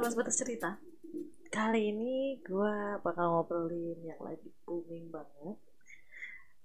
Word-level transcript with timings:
teman 0.00 0.16
sebatas 0.16 0.40
cerita. 0.40 0.80
Kali 1.52 1.92
ini 1.92 2.40
gue 2.40 2.76
bakal 3.04 3.36
ngobrolin 3.36 4.00
yang 4.00 4.16
lagi 4.16 4.48
booming 4.64 5.12
banget. 5.12 5.60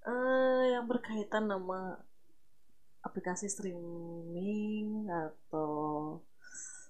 eh 0.07 0.63
yang 0.71 0.87
berkaitan 0.87 1.51
sama 1.51 1.99
aplikasi 3.03 3.51
streaming 3.51 5.09
atau 5.11 6.21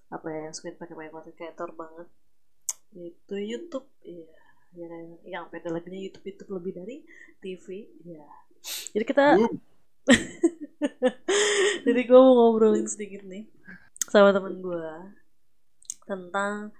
apa 0.06 0.26
ya 0.30 0.38
yang 0.46 0.54
suka 0.54 0.70
dipakai 0.70 0.94
pakai 0.94 1.10
content 1.10 1.34
creator 1.34 1.70
banget 1.74 2.08
itu 2.94 3.34
YouTube 3.40 3.88
iya 4.04 4.36
ya 4.76 4.86
kan 4.86 5.04
yang 5.24 5.44
beda 5.48 5.72
lagi 5.72 5.88
YouTube 5.88 6.28
itu 6.28 6.44
lebih 6.52 6.76
dari 6.76 6.96
TV 7.40 7.88
ya 8.04 8.28
jadi 8.92 9.04
kita 9.08 9.24
Boom. 9.40 9.56
jadi 11.88 12.00
gue 12.04 12.20
mau 12.20 12.34
ngobrolin 12.36 12.84
sedikit 12.84 13.24
nih 13.24 13.48
sama 14.12 14.36
temen 14.36 14.60
gue 14.60 15.15
tentang 16.06 16.70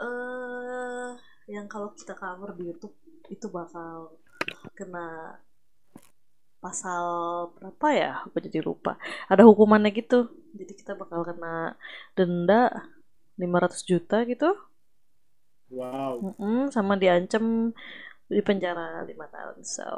eh 0.00 1.10
yang 1.50 1.66
kalau 1.66 1.92
kita 1.92 2.14
cover 2.14 2.54
di 2.56 2.70
YouTube 2.70 2.94
itu 3.26 3.46
bakal 3.50 4.14
kena 4.78 5.38
pasal 6.62 7.02
berapa 7.56 7.86
ya? 7.92 8.12
Aku 8.28 8.38
jadi 8.38 8.62
lupa. 8.62 8.96
Ada 9.26 9.44
hukumannya 9.44 9.90
gitu. 9.92 10.30
Jadi 10.54 10.72
kita 10.78 10.94
bakal 10.94 11.26
kena 11.26 11.74
denda 12.14 12.88
500 13.40 13.88
juta 13.88 14.22
gitu. 14.28 14.52
Wow. 15.70 16.34
Mm-mm, 16.34 16.68
sama 16.74 16.98
diancam 16.98 17.70
di 18.26 18.42
penjara 18.42 19.06
5 19.06 19.10
tahun. 19.10 19.58
So, 19.62 19.88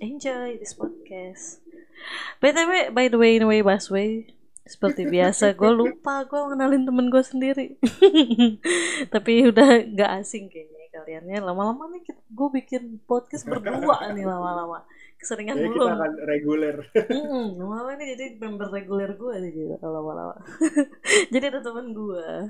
enjoy 0.00 0.56
this 0.56 0.76
podcast. 0.76 1.60
BTW, 2.40 2.92
by 2.96 3.12
the 3.12 3.20
way, 3.20 3.36
anyway, 3.36 3.60
Baswe, 3.60 4.32
seperti 4.70 5.02
biasa, 5.10 5.58
gue 5.58 5.70
lupa 5.74 6.22
gue 6.30 6.38
mengenalin 6.38 6.86
temen 6.86 7.10
gue 7.10 7.24
sendiri. 7.26 7.66
Tapi 9.14 9.50
udah 9.50 9.82
gak 9.90 10.10
asing 10.22 10.46
kayaknya 10.46 10.86
kaliannya. 10.94 11.38
Lama-lama 11.42 11.90
nih 11.90 12.06
gue 12.06 12.48
bikin 12.54 13.02
podcast 13.02 13.50
berdua 13.50 14.14
nih 14.14 14.22
lama-lama. 14.22 14.86
Keseringan 15.18 15.58
Jadi 15.58 15.68
belum. 15.74 15.90
kita 15.90 15.98
akan 15.98 16.12
reguler. 16.22 16.76
Lama-lama 17.58 17.90
ini 17.98 18.04
jadi 18.14 18.24
member 18.38 18.68
reguler 18.70 19.10
gue 19.18 19.34
nih 19.42 19.50
gitu 19.50 19.74
lama-lama. 19.82 20.38
jadi 21.34 21.44
ada 21.50 21.60
temen 21.66 21.90
gue. 21.90 22.46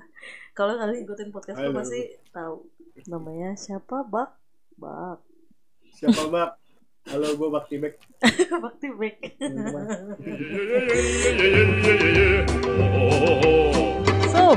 Kalau 0.52 0.76
kalian 0.76 1.00
ikutin 1.08 1.32
podcast 1.32 1.56
gue 1.56 1.72
pasti 1.72 2.00
tahu 2.36 2.68
namanya 3.08 3.56
siapa 3.56 4.04
Bak 4.04 4.36
Bak 4.76 5.24
Siapa 5.96 6.28
Bak? 6.28 6.59
Halo, 7.10 7.34
gue 7.34 7.48
Bakti 7.50 7.74
Bek. 7.82 7.98
Bakti 8.62 8.88
Bek. 8.94 9.18
so, 14.30 14.54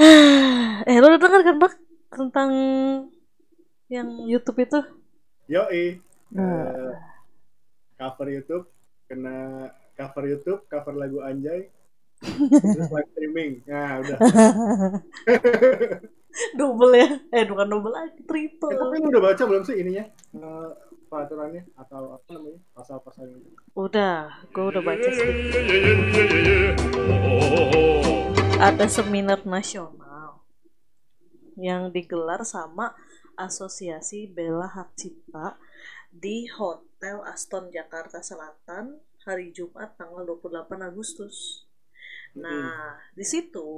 eh 0.88 0.96
lo 0.96 1.06
udah 1.12 1.20
denger 1.20 1.40
kan 1.44 1.56
Bak 1.60 1.74
tentang 2.08 2.50
yang 3.92 4.08
YouTube 4.24 4.56
itu? 4.64 4.80
Yoi. 5.52 6.00
Nah. 6.32 6.64
Eh, 6.64 6.92
cover 8.00 8.32
YouTube 8.32 8.64
kena 9.04 9.68
cover 10.00 10.24
YouTube, 10.24 10.64
cover 10.64 10.96
lagu 10.96 11.20
Anjay. 11.20 11.68
Terus 12.22 12.90
live 12.90 13.08
streaming. 13.12 13.50
Nah, 13.68 14.00
udah. 14.00 14.18
double 16.58 16.92
ya? 16.92 17.08
Eh 17.32 17.44
bukan 17.48 17.66
double 17.68 17.92
lagi, 17.92 18.20
triple. 18.24 18.72
Eh, 18.72 18.76
tapi 18.76 18.96
lu 19.00 19.08
udah 19.12 19.22
baca 19.32 19.42
belum 19.44 19.62
sih 19.64 19.76
ininya? 19.80 20.04
Eh, 20.36 20.70
peraturannya 21.08 21.62
atau 21.76 22.16
apa 22.16 22.28
namanya? 22.32 22.60
Pasal-pasalnya. 22.76 23.36
Udah, 23.76 24.44
gue 24.52 24.64
udah 24.64 24.82
baca 24.84 25.08
sih. 25.08 25.28
Ada 28.56 28.86
seminar 28.88 29.44
nasional 29.44 30.40
yang 31.56 31.92
digelar 31.92 32.44
sama 32.44 32.96
Asosiasi 33.36 34.32
Bela 34.32 34.68
Hak 34.68 34.96
Cipta 34.96 35.60
di 36.08 36.48
Hotel 36.48 37.20
Aston 37.28 37.68
Jakarta 37.68 38.24
Selatan 38.24 38.96
hari 39.28 39.52
Jumat 39.52 40.00
tanggal 40.00 40.24
28 40.24 40.72
Agustus. 40.80 41.65
Nah, 42.44 43.00
di 43.18 43.24
situ 43.32 43.68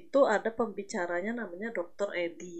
itu 0.00 0.20
ada 0.34 0.50
pembicaranya 0.54 1.32
namanya 1.40 1.68
Dr. 1.74 2.10
Edi. 2.14 2.58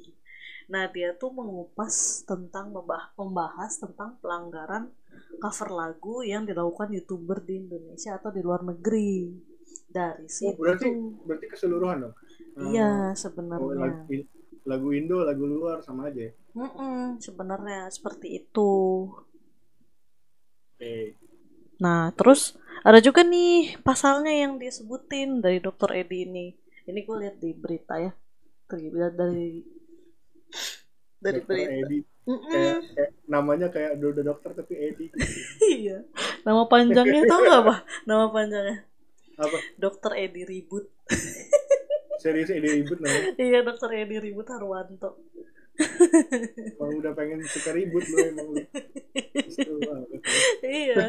Nah, 0.72 0.84
dia 0.94 1.08
tuh 1.20 1.30
mengupas 1.38 2.22
tentang 2.30 2.66
membah- 2.74 3.10
membahas 3.18 3.72
tentang 3.82 4.10
pelanggaran 4.22 4.84
cover 5.42 5.70
lagu 5.80 6.14
yang 6.32 6.42
dilakukan 6.48 6.88
youtuber 6.96 7.38
di 7.48 7.54
Indonesia 7.62 8.12
atau 8.18 8.30
di 8.36 8.42
luar 8.46 8.62
negeri. 8.70 9.30
Dari 9.90 10.26
Oh, 10.46 10.54
situ. 10.54 10.62
berarti 10.62 10.86
berarti 11.26 11.46
keseluruhan 11.52 11.98
dong. 12.04 12.14
Iya, 12.60 13.14
oh, 13.60 13.72
sebenarnya. 13.74 13.82
lagu, 13.82 14.14
lagu 14.70 14.88
Indo, 14.94 15.18
lagu 15.28 15.44
luar 15.46 15.78
sama 15.86 16.08
aja. 16.10 16.20
ya? 16.28 16.32
Mm-mm, 16.58 17.18
sebenarnya 17.24 17.78
seperti 17.96 18.26
itu. 18.40 18.70
Oke. 20.80 21.16
Nah, 21.80 22.12
terus 22.18 22.54
ada 22.80 22.98
juga 23.04 23.20
nih 23.20 23.76
pasalnya 23.84 24.32
yang 24.32 24.56
disebutin 24.56 25.44
dari 25.44 25.60
Dr. 25.60 25.92
Edi 25.96 26.24
ini. 26.24 26.46
Ini 26.88 27.00
gue 27.04 27.16
lihat 27.20 27.36
di 27.36 27.50
berita 27.52 28.00
ya. 28.00 28.12
Dari 28.70 28.88
dari 28.90 29.48
dari 31.20 31.40
Dr. 31.40 31.46
berita. 31.46 31.70
Edi. 31.70 31.98
Kayak, 32.30 32.78
kayak 32.94 33.10
namanya 33.26 33.66
kayak 33.72 33.98
udah 33.98 34.24
dokter 34.24 34.50
tapi 34.56 34.74
Edi. 34.76 35.06
iya. 35.80 36.04
Nama 36.46 36.62
panjangnya 36.64 37.22
tau 37.28 37.40
gak 37.44 37.60
apa? 37.66 37.74
Nama 38.06 38.24
panjangnya 38.32 38.76
Apa? 39.40 39.58
Dr. 39.76 40.12
Edi 40.16 40.42
Ribut. 40.44 40.88
Serius 42.20 42.52
Edi 42.52 42.68
ribut 42.68 43.00
namanya. 43.00 43.32
iya, 43.40 43.64
Dr. 43.64 43.88
Edi 43.96 44.20
Ribut 44.20 44.44
Harwanto. 44.52 45.16
Kalau 46.78 46.92
udah 47.00 47.12
pengen 47.16 47.40
suka 47.46 47.70
ribut 47.72 48.04
lu 48.04 48.16
emang 48.20 48.48
lu. 48.52 48.64
Itu 49.36 49.72
banget. 49.80 50.20
iya. 50.64 51.04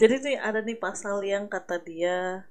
Jadi 0.00 0.14
nih 0.24 0.36
ada 0.40 0.60
nih 0.64 0.78
pasal 0.78 1.20
yang 1.24 1.46
kata 1.50 1.82
dia 1.82 2.48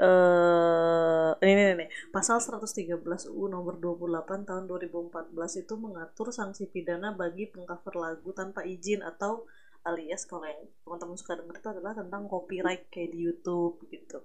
eh 0.00 1.30
ini 1.44 1.52
nih, 1.60 1.76
nih 1.76 1.88
pasal 2.08 2.40
113 2.40 3.02
UU 3.28 3.44
nomor 3.50 3.76
28 3.76 4.48
tahun 4.48 4.64
2014 4.64 5.34
itu 5.60 5.74
mengatur 5.76 6.32
sanksi 6.32 6.70
pidana 6.70 7.12
bagi 7.12 7.50
pengcover 7.50 7.98
lagu 7.98 8.30
tanpa 8.32 8.64
izin 8.64 9.04
atau 9.04 9.44
alias 9.84 10.28
kalau 10.28 10.44
yang 10.44 10.62
teman-teman 10.84 11.16
suka 11.16 11.36
denger 11.40 11.56
itu 11.56 11.68
adalah 11.72 11.92
tentang 11.96 12.28
copyright 12.28 12.88
kayak 12.92 13.12
di 13.12 13.28
YouTube 13.28 13.80
gitu. 13.88 14.20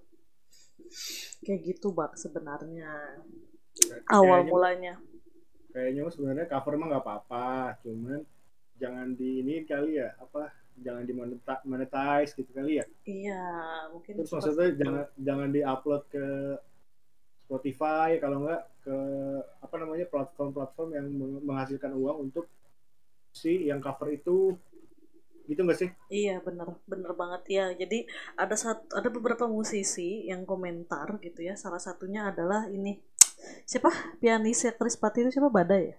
Kayak 1.43 1.59
gitu 1.75 1.87
bak 1.95 2.19
sebenarnya 2.19 3.19
awal 4.11 4.47
mulanya. 4.47 4.99
Kayaknya 5.75 6.07
sebenarnya 6.07 6.45
cover 6.47 6.73
mah 6.79 6.87
nggak 6.87 7.03
apa-apa, 7.03 7.75
cuman 7.83 8.23
jangan 8.79 9.11
di 9.11 9.43
ini 9.43 9.67
kali 9.67 9.99
ya 9.99 10.15
apa 10.15 10.47
jangan 10.79 11.03
di 11.03 11.11
moneta- 11.11 11.63
monetize 11.67 12.31
gitu 12.31 12.47
kali 12.55 12.79
ya. 12.79 12.85
Iya, 13.03 13.43
mungkin 13.91 14.23
Terus 14.23 14.31
maksudnya 14.31 14.67
itu. 14.71 14.79
jangan 14.79 15.05
jangan 15.19 15.49
di-upload 15.51 16.03
ke 16.07 16.25
Spotify 17.43 18.17
kalau 18.23 18.47
nggak 18.47 18.61
ke 18.87 18.97
apa 19.59 19.75
namanya 19.77 20.05
platform-platform 20.07 20.89
yang 20.95 21.05
meng- 21.11 21.43
menghasilkan 21.43 21.91
uang 21.91 22.31
untuk 22.31 22.47
si 23.35 23.67
yang 23.67 23.83
cover 23.83 24.15
itu 24.15 24.55
gitu 25.45 25.61
nggak 25.61 25.77
sih? 25.77 25.89
Iya 26.09 26.41
bener 26.41 26.71
bener 26.87 27.11
banget 27.13 27.43
ya. 27.51 27.65
Jadi 27.75 28.07
ada 28.39 28.55
satu 28.57 28.89
ada 28.95 29.09
beberapa 29.11 29.45
musisi 29.45 30.25
yang 30.25 30.47
komentar 30.47 31.19
gitu 31.21 31.45
ya. 31.45 31.53
Salah 31.53 31.83
satunya 31.83 32.31
adalah 32.31 32.65
ini 32.71 32.97
siapa 33.65 33.91
pianis 34.21 34.63
ya 34.65 34.71
Chris 34.75 34.95
Patti 34.99 35.25
itu 35.25 35.31
siapa 35.35 35.49
Badai 35.51 35.83
ya. 35.91 35.97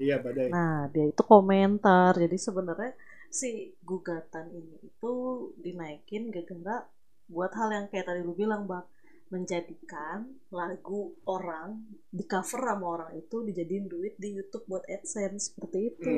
Iya 0.00 0.16
badai. 0.24 0.48
Nah 0.48 0.88
dia 0.88 1.12
itu 1.12 1.22
komentar. 1.22 2.16
Jadi 2.16 2.36
sebenarnya 2.40 2.96
si 3.28 3.76
gugatan 3.84 4.48
ini 4.50 4.80
itu 4.80 5.12
dinaikin 5.60 6.32
gara-gara 6.32 6.88
buat 7.30 7.52
hal 7.54 7.68
yang 7.70 7.86
kayak 7.92 8.08
tadi 8.08 8.24
lu 8.26 8.34
bilang 8.34 8.66
bang 8.66 8.82
menjadikan 9.30 10.26
lagu 10.50 11.14
orang 11.22 11.86
di 12.10 12.26
cover 12.26 12.66
sama 12.66 12.86
orang 12.98 13.10
itu 13.14 13.46
dijadiin 13.46 13.86
duit 13.86 14.18
di 14.18 14.34
YouTube 14.34 14.66
buat 14.66 14.82
AdSense 14.90 15.54
seperti 15.54 15.94
itu. 15.94 16.16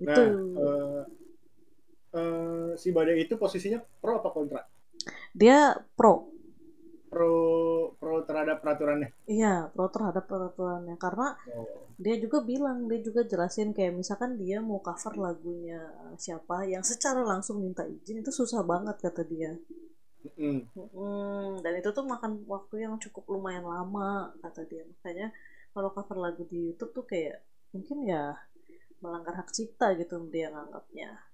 Nah, 0.00 0.16
Itu. 0.16 0.24
eh, 0.56 1.02
eh, 2.16 2.70
si 2.80 2.88
badai 2.88 3.20
itu 3.20 3.36
posisinya 3.36 3.84
pro 4.00 4.24
apa 4.24 4.32
kontra? 4.32 4.64
Dia 5.36 5.76
pro 5.92 6.32
terhadap 8.30 8.62
peraturannya. 8.62 9.10
Iya, 9.26 9.74
pro 9.74 9.90
terhadap 9.90 10.24
peraturannya 10.30 10.94
karena 10.94 11.34
Oh. 11.50 11.66
dia 11.98 12.14
juga 12.22 12.38
bilang, 12.46 12.86
dia 12.86 13.02
juga 13.02 13.26
jelasin 13.26 13.74
kayak 13.74 13.98
misalkan 13.98 14.38
dia 14.38 14.62
mau 14.62 14.78
cover 14.78 15.18
lagunya 15.18 15.82
siapa 16.14 16.62
yang 16.70 16.86
secara 16.86 17.26
langsung 17.26 17.58
minta 17.58 17.82
izin 17.82 18.22
itu 18.22 18.30
susah 18.30 18.62
banget 18.62 18.96
kata 19.02 19.26
dia. 19.26 19.58
Mm. 20.36 20.68
Mm, 20.76 21.64
dan 21.64 21.72
itu 21.80 21.88
tuh 21.96 22.04
makan 22.04 22.44
waktu 22.44 22.84
yang 22.84 22.94
cukup 23.00 23.24
lumayan 23.26 23.64
lama 23.64 24.30
kata 24.44 24.62
dia. 24.68 24.84
Makanya 24.86 25.32
kalau 25.74 25.90
cover 25.90 26.16
lagu 26.20 26.44
di 26.46 26.70
YouTube 26.70 26.92
tuh 26.92 27.04
kayak 27.08 27.40
mungkin 27.72 28.04
ya 28.04 28.36
melanggar 29.00 29.32
hak 29.40 29.48
cipta 29.50 29.96
gitu 29.96 30.20
dia 30.28 30.52
nganggapnya. 30.52 31.29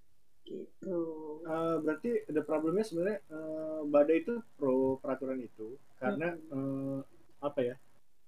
Gitu 0.47 1.27
Uh, 1.47 1.79
berarti 1.79 2.27
ada 2.27 2.43
problemnya 2.43 2.83
sebenarnya 2.83 3.23
uh, 3.31 3.87
badai 3.87 4.27
itu 4.27 4.43
pro 4.59 4.99
peraturan 4.99 5.39
itu 5.39 5.79
karena 5.95 6.35
uh, 6.51 6.99
apa 7.39 7.61
ya? 7.63 7.75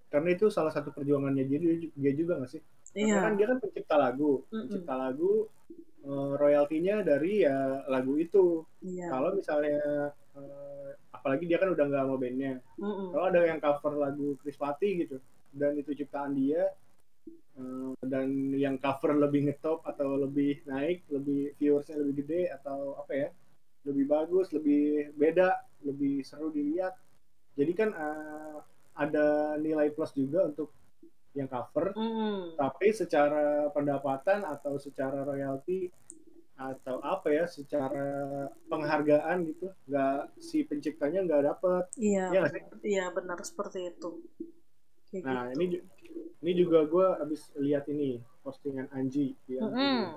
Karena 0.06 0.38
itu 0.38 0.46
salah 0.54 0.70
satu 0.70 0.94
perjuangannya 0.94 1.42
dia 1.50 1.58
dia 1.98 2.12
juga 2.14 2.38
nggak 2.38 2.50
sih? 2.54 2.62
Karena 2.94 3.02
iya 3.02 3.18
kan 3.26 3.34
dia 3.34 3.46
kan 3.50 3.58
pencipta 3.58 3.98
lagu, 3.98 4.46
pencipta 4.46 4.94
lagu 4.94 5.50
uh, 6.06 6.38
royaltinya 6.38 7.02
dari 7.02 7.42
ya 7.42 7.82
lagu 7.90 8.14
itu. 8.22 8.62
iya 8.86 9.10
Kalau 9.10 9.34
misalnya 9.34 10.14
uh, 10.38 10.90
apalagi 11.10 11.50
dia 11.50 11.58
kan 11.58 11.74
udah 11.74 11.84
nggak 11.90 12.02
sama 12.06 12.16
bandnya. 12.22 12.54
Mm-mm. 12.78 13.10
Kalau 13.18 13.24
ada 13.34 13.40
yang 13.50 13.58
cover 13.58 13.98
lagu 13.98 14.38
Chris 14.38 14.54
Patti 14.54 15.02
gitu 15.02 15.18
dan 15.58 15.74
itu 15.74 15.90
ciptaan 15.90 16.38
dia 16.38 16.70
dan 18.02 18.54
yang 18.54 18.78
cover 18.78 19.14
lebih 19.18 19.48
ngetop 19.50 19.82
atau 19.84 20.16
lebih 20.18 20.62
naik, 20.66 21.04
lebih 21.10 21.54
viewersnya 21.58 21.98
lebih 21.98 22.24
gede 22.24 22.42
atau 22.54 22.98
apa 22.98 23.12
ya? 23.14 23.28
Lebih 23.86 24.04
bagus, 24.06 24.50
lebih 24.54 25.14
beda, 25.14 25.58
lebih 25.86 26.22
seru 26.22 26.50
dilihat. 26.50 26.94
Jadi 27.58 27.72
kan 27.74 27.90
uh, 27.94 28.62
ada 28.98 29.54
nilai 29.58 29.94
plus 29.94 30.10
juga 30.14 30.46
untuk 30.46 30.74
yang 31.36 31.46
cover 31.46 31.94
Mm. 31.94 32.58
tapi 32.58 32.90
secara 32.90 33.70
pendapatan 33.70 34.42
atau 34.42 34.74
secara 34.80 35.22
royalti 35.22 35.86
atau 36.58 36.98
apa 37.06 37.30
ya 37.30 37.44
secara 37.46 38.50
penghargaan 38.66 39.46
gitu 39.46 39.70
nggak 39.86 40.34
si 40.42 40.66
penciptanya 40.66 41.22
nggak 41.22 41.42
dapet 41.46 41.84
iya 41.94 42.34
Iya 42.34 42.42
iya 42.82 43.04
benar 43.14 43.38
seperti 43.46 43.94
itu 43.94 44.18
kayak 45.14 45.22
nah 45.22 45.46
gitu 45.54 45.62
ini 45.62 45.66
ini 46.42 46.52
juga 46.54 46.78
gue 46.86 47.06
habis 47.20 47.50
lihat 47.58 47.84
ini 47.90 48.22
postingan 48.44 48.86
Anji 48.94 49.34
yang 49.50 49.74
Mm-mm. 49.74 50.14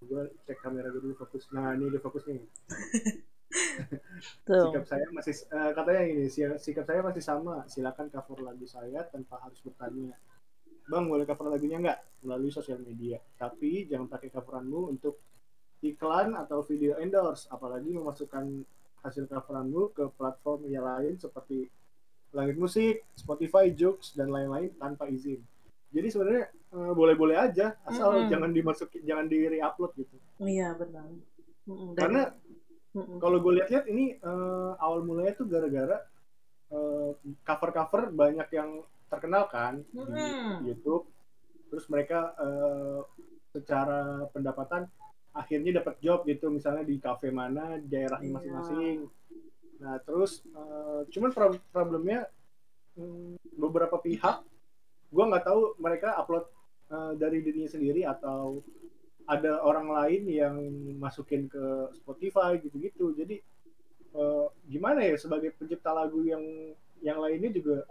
gue 0.00 0.22
cek 0.48 0.58
kamera 0.64 0.88
gue 0.90 1.02
dulu 1.04 1.14
fokus. 1.22 1.44
Nah 1.54 1.76
ini 1.76 1.92
dia 1.92 2.00
fokus 2.00 2.24
nih. 2.26 2.40
Sikap 4.46 4.84
saya 4.86 5.06
masih 5.16 5.34
eh, 5.56 5.70
katanya 5.76 6.02
ini 6.06 6.24
si- 6.34 6.58
sikap 6.64 6.84
saya 6.88 7.00
masih 7.08 7.22
sama. 7.30 7.54
Silakan 7.72 8.06
cover 8.14 8.38
lagu 8.48 8.66
saya 8.66 9.00
tanpa 9.12 9.36
harus 9.44 9.60
bertanya. 9.62 10.14
Bang 10.90 11.04
boleh 11.10 11.24
cover 11.28 11.46
lagunya 11.52 11.78
nggak? 11.84 11.98
Melalui 12.26 12.50
sosial 12.50 12.78
media. 12.82 13.18
Tapi 13.38 13.86
jangan 13.90 14.08
pakai 14.10 14.28
coveranmu 14.34 14.80
untuk 14.94 15.14
iklan 15.84 16.34
atau 16.42 16.58
video 16.66 16.98
endorse. 16.98 17.46
Apalagi 17.50 17.90
memasukkan 17.94 18.44
hasil 19.04 19.24
coveranmu 19.32 19.82
ke 19.96 20.04
platform 20.18 20.60
yang 20.68 20.84
lain 20.84 21.14
seperti 21.16 21.68
langit 22.32 22.56
musik 22.56 23.02
Spotify 23.12 23.70
Joox 23.70 24.14
dan 24.14 24.30
lain-lain 24.30 24.70
tanpa 24.76 25.06
izin 25.06 25.40
jadi 25.90 26.06
sebenarnya 26.06 26.44
eh, 26.50 26.92
boleh-boleh 26.94 27.36
aja 27.36 27.74
asal 27.82 28.14
Mm-mm. 28.16 28.30
jangan 28.30 28.50
dimasukin 28.50 29.02
jangan 29.02 29.26
di 29.26 29.38
re-upload 29.48 29.92
gitu 29.96 30.16
iya 30.40 30.72
benar 30.72 31.06
Mm-mm. 31.66 31.94
Dan- 31.94 31.98
karena 31.98 32.22
Mm-mm. 32.90 33.18
kalau 33.18 33.38
gue 33.38 33.52
lihat-lihat 33.58 33.86
ini 33.86 34.16
eh, 34.16 34.72
awal 34.76 35.02
mulanya 35.02 35.34
tuh 35.34 35.46
gara-gara 35.46 35.98
eh, 36.70 37.10
cover-cover 37.42 38.10
banyak 38.10 38.48
yang 38.50 38.82
terkenal 39.06 39.46
kan 39.46 39.82
di 39.82 39.98
Mm-mm. 39.98 40.66
YouTube. 40.66 41.06
Terus 41.66 41.86
mereka 41.86 42.34
eh, 42.34 43.00
secara 43.50 44.26
pendapatan 44.30 44.86
akhirnya 45.30 45.78
dapat 45.78 45.98
job 45.98 46.26
gitu 46.26 46.50
misalnya 46.50 46.82
di 46.82 46.98
kafe 46.98 47.30
mana 47.30 47.78
di 47.78 47.86
daerahnya 47.86 48.26
Iya. 48.26 48.34
masing-masing. 48.34 48.96
Nah 49.80 49.96
terus 50.04 50.44
eh, 50.44 51.00
cuman 51.08 51.30
pro- 51.32 51.64
problemnya 51.72 52.28
hmm, 52.94 53.40
beberapa 53.56 53.96
pihak 53.96 54.44
gue 55.10 55.24
nggak 55.26 55.44
tahu 55.48 55.74
mereka 55.80 56.14
upload 56.20 56.46
eh, 56.92 57.12
dari 57.16 57.40
dirinya 57.42 57.70
sendiri 57.70 58.04
atau 58.04 58.60
ada 59.24 59.62
orang 59.62 59.86
lain 59.90 60.22
yang 60.26 60.54
masukin 60.98 61.46
ke 61.46 61.94
Spotify 61.96 62.58
gitu-gitu. 62.60 63.16
Jadi 63.16 63.40
eh, 64.14 64.46
gimana 64.68 65.00
ya 65.02 65.16
sebagai 65.16 65.56
pencipta 65.56 65.90
lagu 65.96 66.20
yang 66.22 66.42
yang 67.00 67.16
lainnya 67.16 67.48
juga 67.48 67.88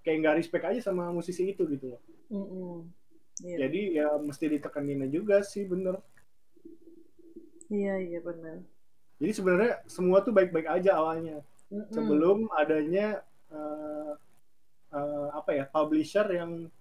kayak 0.00 0.16
nggak 0.24 0.36
respect 0.40 0.64
aja 0.64 0.80
sama 0.80 1.12
musisi 1.12 1.52
itu 1.52 1.68
gitu 1.68 1.92
loh. 1.92 2.02
Mm-mm. 2.32 2.88
Iya. 3.40 3.56
Jadi 3.68 3.80
ya 3.96 4.08
mesti 4.20 4.44
ditekanin 4.48 5.04
juga 5.12 5.44
sih 5.44 5.64
bener. 5.68 6.00
iya 7.70 8.02
iya 8.02 8.18
benar 8.18 8.66
Jadi 9.20 9.32
sebenarnya 9.36 9.72
semua 9.84 10.24
tuh 10.24 10.32
baik-baik 10.32 10.64
aja 10.64 10.96
awalnya 10.96 11.44
Mm-mm. 11.68 11.92
sebelum 11.92 12.48
adanya 12.56 13.20
eh, 13.52 14.12
eh, 14.96 15.28
apa 15.36 15.50
ya 15.52 15.64
publisher 15.68 16.24
yang 16.32 16.72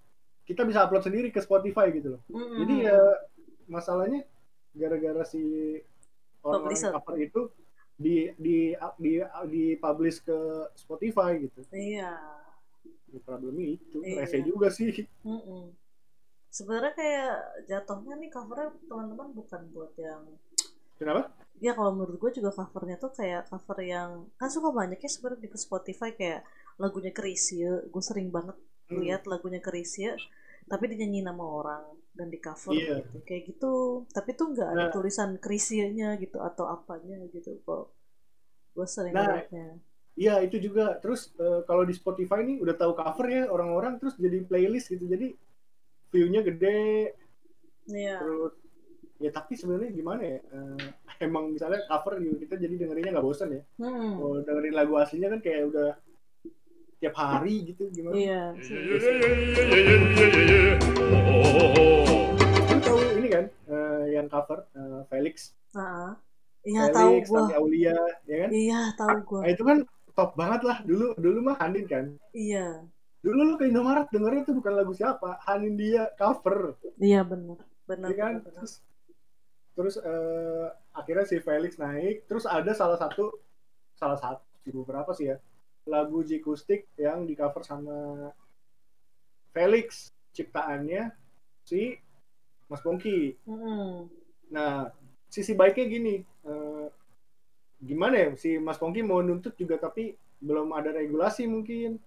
kita 0.48 0.64
bisa 0.66 0.88
upload 0.88 1.04
sendiri 1.04 1.30
ke 1.30 1.44
Spotify 1.44 1.92
gitu 1.92 2.16
loh. 2.18 2.22
Mm-mm. 2.32 2.58
Jadi 2.64 2.76
ya 2.88 3.00
masalahnya 3.68 4.24
gara-gara 4.72 5.28
si 5.28 5.44
orang 6.42 6.72
cover 6.72 7.16
itu 7.20 7.42
di 8.00 8.32
di 8.40 8.72
di 8.96 9.20
di 9.52 9.64
publish 9.76 10.24
ke 10.24 10.40
Spotify 10.80 11.36
gitu. 11.44 11.60
iya 11.76 12.16
Ini 13.12 13.20
problemnya 13.28 13.76
itu. 13.76 14.00
Iya. 14.00 14.24
Rese 14.24 14.40
juga 14.48 14.72
sih. 14.72 15.04
Mm-mm. 15.28 15.76
sebenarnya 16.50 16.94
kayak 16.98 17.36
jatuhnya 17.70 18.18
nih 18.18 18.30
covernya 18.34 18.74
teman-teman 18.90 19.30
bukan 19.38 19.62
buat 19.70 19.94
yang 20.02 20.26
Kenapa? 21.00 21.32
ya 21.60 21.72
kalau 21.76 21.92
menurut 21.92 22.16
gue 22.24 22.32
juga 22.40 22.56
covernya 22.56 22.96
tuh 23.04 23.12
kayak 23.12 23.52
cover 23.52 23.78
yang 23.84 24.10
kan 24.40 24.48
suka 24.48 24.72
banyaknya 24.72 25.10
sebenarnya 25.12 25.44
di 25.44 25.50
Spotify 25.60 26.10
kayak 26.16 26.42
lagunya 26.80 27.12
Chrisye 27.12 27.72
gue 27.92 28.04
sering 28.10 28.30
banget 28.32 28.56
Hmm. 28.90 29.06
lihat 29.06 29.22
lagunya 29.30 29.62
Chrisye 29.62 30.18
tapi 30.72 30.84
dinyanyi 30.90 31.22
nama 31.22 31.44
orang 31.44 31.84
dan 32.18 32.28
di 32.34 32.40
cover 32.42 32.74
Iya. 32.74 33.06
gitu 33.06 33.18
kayak 33.28 33.44
gitu 33.54 33.74
tapi 34.16 34.30
tuh 34.40 34.48
nggak 34.56 34.70
ada 34.74 34.86
Nah. 34.88 34.92
tulisan 34.96 35.30
Chrisye-nya 35.38 36.10
gitu 36.24 36.38
atau 36.42 36.66
apanya 36.66 37.18
gitu 37.30 37.60
kok 37.68 37.84
gue 38.74 38.88
sering 38.88 39.14
Nah, 39.14 39.28
lihatnya 39.30 39.68
Iya 40.20 40.44
itu 40.44 40.58
juga. 40.60 41.00
Terus 41.00 41.32
eh, 41.40 41.62
kalau 41.64 41.84
di 41.88 41.96
Spotify 41.96 42.44
nih 42.44 42.60
udah 42.60 42.76
tahu 42.76 42.92
cover 42.92 43.26
ya 43.32 43.44
orang-orang 43.48 43.94
terus 44.04 44.16
jadi 44.20 44.44
playlist 44.44 44.92
gitu. 44.92 45.06
Jadi 45.08 45.32
view-nya 46.12 46.42
gede. 46.44 47.14
iya 47.88 48.20
Terus 48.20 48.54
ya 49.20 49.30
tapi 49.30 49.54
sebenarnya 49.54 49.92
gimana 49.92 50.22
ya? 50.24 50.40
Eh, 50.40 50.88
emang 51.20 51.52
misalnya 51.52 51.84
cover 51.86 52.18
juga 52.18 52.36
kita 52.40 52.56
jadi 52.56 52.74
dengerinnya 52.80 53.12
nggak 53.14 53.28
bosan 53.28 53.50
ya. 53.52 53.62
hmm. 53.78 54.12
Kalau 54.16 54.40
dengerin 54.42 54.76
lagu 54.76 54.94
aslinya 54.96 55.28
kan 55.36 55.40
kayak 55.44 55.62
udah 55.70 55.90
tiap 57.00 57.16
hari 57.16 57.56
gitu 57.72 57.88
gimana? 57.92 58.16
iya 58.16 58.42
Lu 62.70 62.80
tahu 62.84 63.00
ini 63.20 63.28
kan 63.32 63.46
eh, 63.48 64.04
yang 64.16 64.28
cover 64.28 64.68
eh, 64.76 65.02
Felix, 65.08 65.36
nah 65.72 66.14
iya 66.64 66.92
tahu 66.92 67.14
Tati 67.24 67.54
Aulia, 67.56 67.96
ya 68.28 68.36
kan? 68.46 68.50
iya 68.52 68.80
tahu 68.96 69.16
gue 69.26 69.40
Nah, 69.44 69.50
itu 69.50 69.64
kan 69.64 69.78
top 70.12 70.36
banget 70.36 70.62
lah 70.68 70.78
dulu 70.84 71.16
dulu 71.16 71.40
mah 71.44 71.56
Hanin 71.60 71.86
kan. 71.88 72.06
iya 72.36 72.84
Dulu 73.20 73.36
lu 73.44 73.54
ke 73.60 73.68
Indomaret 73.68 74.08
dengerin 74.16 74.48
itu 74.48 74.56
bukan 74.56 74.74
lagu 74.80 74.96
siapa, 74.96 75.40
Hanin 75.44 75.76
dia 75.76 76.08
cover, 76.16 76.76
iya 77.00 77.20
benar 77.24 77.60
benar 77.84 78.08
ya 78.12 78.16
kan? 78.16 78.34
benar. 78.44 78.54
Terus 78.60 78.74
terus 79.80 79.96
eh, 79.96 80.68
akhirnya 80.92 81.24
si 81.24 81.40
Felix 81.40 81.80
naik, 81.80 82.28
terus 82.28 82.44
ada 82.44 82.76
salah 82.76 83.00
satu 83.00 83.32
salah 83.96 84.20
satu 84.20 84.44
beberapa 84.76 85.16
sih 85.16 85.32
ya 85.32 85.40
lagu 85.88 86.20
Jikustik 86.28 86.92
yang 87.00 87.24
di 87.24 87.32
cover 87.40 87.64
sama 87.64 88.28
Felix 89.56 90.12
ciptaannya 90.36 91.16
si 91.64 91.96
Mas 92.68 92.84
Pongki. 92.84 93.40
Mm-mm. 93.48 94.12
Nah, 94.52 94.92
sisi 95.32 95.56
baiknya 95.56 95.86
gini, 95.88 96.16
eh, 96.22 96.88
gimana 97.80 98.16
ya 98.20 98.30
si 98.36 98.60
Mas 98.60 98.78
Pongki 98.78 99.02
mau 99.02 99.24
nuntut 99.24 99.56
juga 99.56 99.80
tapi 99.80 100.14
belum 100.44 100.76
ada 100.76 100.92
regulasi 100.92 101.48
mungkin. 101.48 101.98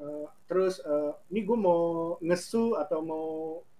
Eh, 0.00 0.26
terus 0.48 0.80
eh, 0.80 1.12
ini 1.34 1.44
gue 1.44 1.58
mau 1.58 2.16
ngesu 2.24 2.78
atau 2.78 3.04
mau 3.04 3.28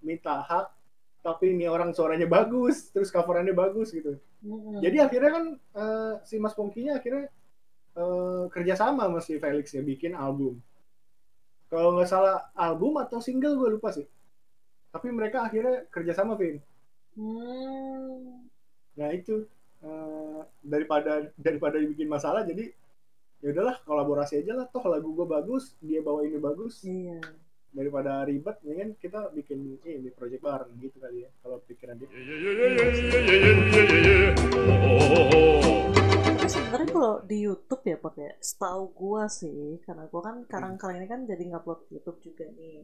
minta 0.05 0.43
hak, 0.43 0.80
tapi 1.21 1.53
ini 1.53 1.69
orang 1.69 1.93
suaranya 1.93 2.25
bagus, 2.25 2.89
terus 2.89 3.13
coverannya 3.13 3.53
bagus 3.53 3.93
gitu. 3.93 4.17
Mm-mm. 4.41 4.81
Jadi 4.81 4.97
akhirnya 4.97 5.31
kan 5.31 5.45
eh, 5.55 6.13
si 6.25 6.41
Mas 6.41 6.57
Pongkinya 6.57 6.97
akhirnya 6.97 7.29
eh, 7.95 8.43
kerjasama 8.49 9.05
sama 9.05 9.19
si 9.21 9.37
Felix 9.37 9.69
ya 9.73 9.85
bikin 9.85 10.17
album. 10.17 10.57
Kalau 11.69 11.95
nggak 11.95 12.09
salah 12.09 12.51
album 12.57 12.99
atau 12.99 13.21
single 13.21 13.55
gue 13.55 13.69
lupa 13.77 13.93
sih. 13.93 14.03
Tapi 14.91 15.07
mereka 15.13 15.47
akhirnya 15.47 15.87
kerjasama 15.87 16.35
Vin. 16.35 16.59
Hmm. 17.15 18.49
Nah 18.97 19.09
itu 19.13 19.45
eh, 19.85 20.41
daripada 20.65 21.29
daripada 21.37 21.77
dibikin 21.77 22.09
masalah 22.09 22.41
jadi 22.43 22.73
ya 23.41 23.49
udahlah 23.57 23.77
kolaborasi 23.85 24.45
aja 24.45 24.53
lah 24.53 24.65
toh 24.69 24.85
lagu 24.85 25.17
gue 25.17 25.25
bagus 25.25 25.73
dia 25.81 26.01
bawa 26.05 26.21
ini 26.21 26.37
bagus 26.37 26.85
Iya. 26.85 27.17
Daripada 27.71 28.27
ribet 28.27 28.59
ya 28.67 28.73
kan 28.83 28.89
kita 28.99 29.19
bikin 29.31 29.79
ini 29.87 30.11
project 30.11 30.43
bareng 30.43 30.75
gitu 30.83 30.99
kali 30.99 31.23
ya 31.23 31.29
kalau 31.39 31.57
pikiran 31.63 31.95
dia 31.95 32.07
sebenarnya 36.51 36.87
kalau 36.91 37.15
di 37.23 37.37
YouTube 37.47 37.83
ya 37.87 37.95
pakai 37.95 38.35
setahu 38.43 38.91
gua 38.91 39.31
sih 39.31 39.79
karena 39.87 40.03
gua 40.11 40.21
kan 40.23 40.35
sekarang 40.43 40.75
kali 40.75 40.99
ini 40.99 41.07
kan 41.07 41.23
jadi 41.23 41.43
ngupload 41.47 41.87
YouTube 41.91 42.19
juga 42.19 42.45
nih. 42.51 42.83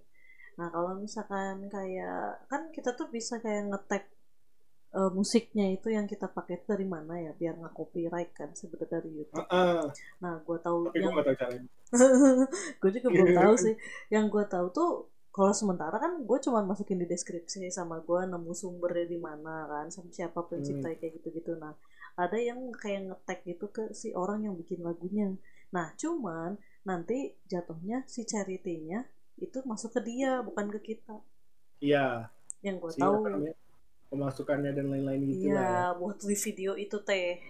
Nah 0.57 0.67
kalau 0.73 0.97
misalkan 0.97 1.67
kayak 1.67 2.47
kan 2.47 2.71
kita 2.71 2.95
tuh 2.95 3.11
bisa 3.11 3.37
kayak 3.43 3.69
ngetek 3.69 4.16
eh, 4.95 5.11
musiknya 5.11 5.65
itu 5.75 5.87
yang 5.91 6.05
kita 6.07 6.27
pakai 6.31 6.59
itu 6.61 6.65
dari 6.69 6.87
mana 6.87 7.19
ya 7.19 7.31
biar 7.35 7.59
nggak 7.59 7.75
copyright 7.75 8.31
kan 8.35 8.49
sebenarnya 8.55 8.99
dari 8.99 9.09
YouTube. 9.17 9.47
Heeh. 9.51 9.81
Nah, 10.23 10.33
gue 10.43 10.57
tahu 10.63 10.77
tapi 10.91 10.99
yang 11.03 11.13
gue 12.81 12.91
juga 12.91 13.07
belum 13.11 13.31
tahu 13.31 13.53
sih. 13.55 13.73
Yang 14.13 14.25
gue 14.33 14.43
tahu 14.51 14.67
tuh 14.75 14.89
kalau 15.31 15.53
sementara 15.53 15.95
kan 16.01 16.19
gue 16.25 16.39
cuma 16.43 16.59
masukin 16.65 16.97
di 16.99 17.07
deskripsi 17.07 17.69
sama 17.71 18.01
gue 18.01 18.25
nemu 18.25 18.51
sumbernya 18.57 19.05
di 19.07 19.19
mana 19.21 19.69
kan 19.69 19.87
sama 19.93 20.09
siapa 20.11 20.43
pencipta 20.49 20.91
kayak 20.91 21.21
gitu-gitu. 21.21 21.55
Nah, 21.55 21.77
ada 22.17 22.37
yang 22.41 22.59
kayak 22.73 23.07
ngetek 23.07 23.39
gitu 23.45 23.65
ke 23.69 23.83
si 23.93 24.11
orang 24.17 24.43
yang 24.49 24.55
bikin 24.57 24.81
lagunya. 24.81 25.37
Nah, 25.71 25.93
cuman 25.95 26.57
nanti 26.87 27.35
jatuhnya 27.51 28.03
si 28.09 28.25
charity-nya 28.25 29.05
itu 29.37 29.57
masuk 29.69 29.93
ke 29.95 30.01
dia 30.09 30.41
bukan 30.41 30.67
ke 30.73 30.79
kita. 30.95 31.21
iya 31.79 32.29
Yang 32.65 32.75
gue 32.83 32.91
si 32.91 32.99
tahu 33.01 33.15
namanya, 33.21 33.53
pemasukannya 34.07 34.71
dan 34.71 34.87
lain-lain 34.87 35.21
gitu 35.27 35.51
lah 35.51 35.59
ya. 35.59 35.67
Iya, 35.67 35.83
buat 35.99 36.17
di 36.19 36.35
video 36.35 36.71
itu 36.75 36.97
teh. 37.03 37.43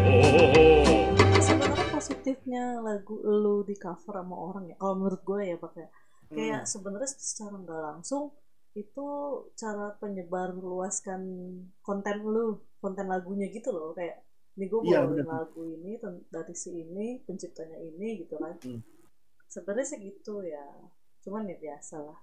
Oh. 0.00 1.10
Sebenarnya 1.40 1.86
positifnya 1.90 2.64
lagu 2.78 3.18
lu 3.18 3.64
di 3.64 3.74
cover 3.74 4.20
sama 4.20 4.36
orang 4.36 4.70
ya, 4.70 4.76
kalau 4.78 4.94
menurut 4.98 5.22
gue 5.24 5.38
ya 5.44 5.56
pakai 5.56 5.86
kayak 6.30 6.62
Hmm. 6.62 6.68
sebenarnya 6.68 7.10
secara 7.10 7.58
nggak 7.58 7.82
langsung 7.82 8.30
itu 8.78 9.06
cara 9.58 9.98
penyebar 9.98 10.54
luaskan 10.54 11.22
konten 11.82 12.22
lu, 12.22 12.62
konten 12.78 13.10
lagunya 13.10 13.50
gitu 13.50 13.74
loh, 13.74 13.90
kayak 13.90 14.22
ini 14.54 14.70
gue 14.70 14.80
Iya, 14.86 15.02
bawain 15.02 15.10
bener. 15.10 15.26
lagu 15.26 15.60
ini 15.66 15.98
dari 16.30 16.54
si 16.54 16.70
ini, 16.78 17.18
penciptanya 17.26 17.78
ini 17.82 18.22
gitu 18.22 18.38
kan. 18.38 18.54
Hmm. 18.62 18.78
Sebenarnya 19.50 19.86
sih 19.90 19.98
gitu 19.98 20.46
ya, 20.46 20.62
cuman 21.26 21.50
ya 21.50 21.58
biasa 21.58 21.98
lah. 21.98 22.18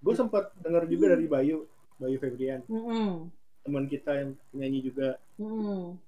Gue 0.00 0.14
sempat 0.16 0.50
dengar 0.58 0.88
juga 0.88 1.12
dari 1.12 1.26
Bayu 1.26 1.68
Bayu 1.96 2.16
Febrian 2.16 2.64
Mm-mm. 2.66 3.28
teman 3.60 3.84
kita 3.84 4.10
yang 4.16 4.30
nyanyi 4.52 4.80
juga 4.82 5.20
Mm-mm. 5.36 6.00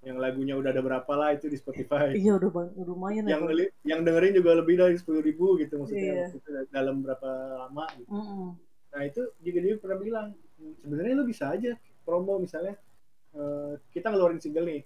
yang 0.00 0.16
lagunya 0.16 0.54
udah 0.56 0.70
ada 0.70 0.80
berapa 0.80 1.12
lah 1.12 1.34
itu 1.34 1.50
di 1.50 1.58
Spotify 1.58 2.14
Iya 2.14 2.38
udah 2.38 2.50
lumayan 2.86 3.26
ya. 3.26 3.36
yang 3.36 3.42
ngeli- 3.44 3.74
yang 3.82 4.00
dengerin 4.00 4.32
juga 4.32 4.50
lebih 4.56 4.78
dari 4.78 4.94
sepuluh 4.96 5.20
ribu 5.20 5.58
gitu 5.58 5.76
maksudnya 5.76 6.30
itu 6.30 6.38
dalam 6.70 7.02
berapa 7.02 7.28
lama 7.66 7.84
gitu. 7.98 8.08
Mm-mm. 8.08 8.48
nah 8.90 9.02
itu 9.02 9.22
juga 9.42 9.58
dia 9.60 9.74
pernah 9.76 9.98
bilang 9.98 10.26
sebenarnya 10.78 11.14
lu 11.18 11.26
bisa 11.26 11.50
aja 11.50 11.74
promo 12.06 12.38
misalnya 12.38 12.78
eh, 13.34 13.72
kita 13.90 14.08
ngeluarin 14.08 14.38
single 14.38 14.66
nih 14.66 14.82